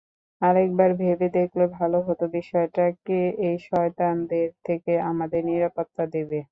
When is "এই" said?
3.47-3.57